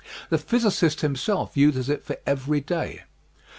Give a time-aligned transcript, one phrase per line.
[0.31, 3.03] The physicist himself uses it for everyday.